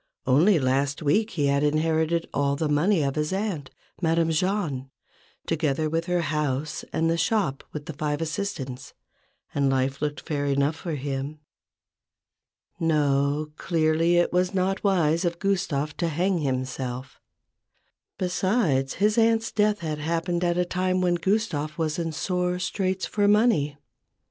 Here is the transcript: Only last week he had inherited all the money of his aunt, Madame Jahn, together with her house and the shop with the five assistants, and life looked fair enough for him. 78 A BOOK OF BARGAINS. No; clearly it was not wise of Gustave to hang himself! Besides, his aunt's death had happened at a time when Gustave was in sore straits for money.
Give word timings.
Only 0.25 0.57
last 0.57 1.03
week 1.03 1.29
he 1.29 1.45
had 1.45 1.61
inherited 1.61 2.27
all 2.33 2.55
the 2.55 2.67
money 2.67 3.03
of 3.03 3.13
his 3.13 3.31
aunt, 3.31 3.69
Madame 4.01 4.31
Jahn, 4.31 4.89
together 5.45 5.91
with 5.91 6.07
her 6.07 6.21
house 6.21 6.83
and 6.91 7.07
the 7.07 7.19
shop 7.19 7.63
with 7.71 7.85
the 7.85 7.93
five 7.93 8.19
assistants, 8.19 8.95
and 9.53 9.69
life 9.69 10.01
looked 10.01 10.21
fair 10.21 10.47
enough 10.47 10.75
for 10.75 10.95
him. 10.95 11.37
78 12.79 12.79
A 12.79 12.81
BOOK 12.81 12.81
OF 12.81 12.81
BARGAINS. 12.81 12.89
No; 12.89 13.47
clearly 13.63 14.17
it 14.17 14.33
was 14.33 14.55
not 14.55 14.83
wise 14.83 15.23
of 15.23 15.37
Gustave 15.37 15.93
to 15.99 16.07
hang 16.07 16.39
himself! 16.39 17.21
Besides, 18.17 18.95
his 18.95 19.19
aunt's 19.19 19.51
death 19.51 19.81
had 19.81 19.99
happened 19.99 20.43
at 20.43 20.57
a 20.57 20.65
time 20.65 21.01
when 21.01 21.13
Gustave 21.13 21.75
was 21.77 21.99
in 21.99 22.11
sore 22.11 22.57
straits 22.57 23.05
for 23.05 23.27
money. 23.27 23.77